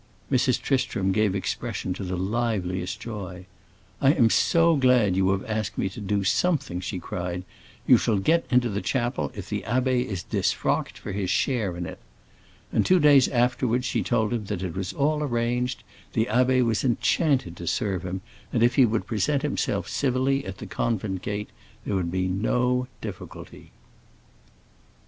[0.31, 0.59] Mrs.
[0.59, 3.45] Tristram gave expression to the liveliest joy.
[4.01, 7.43] "I am so glad you have asked me to do something!" she cried.
[7.85, 11.85] "You shall get into the chapel if the abbé is disfrocked for his share in
[11.85, 11.99] it."
[12.73, 16.83] And two days afterwards she told him that it was all arranged; the abbé was
[16.83, 18.21] enchanted to serve him,
[18.51, 21.51] and if he would present himself civilly at the convent gate
[21.85, 23.69] there would be no difficulty.